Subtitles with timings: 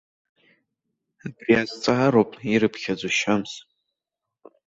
[1.25, 3.51] Абри азҵаароуп ирыԥхьаӡо шьамс.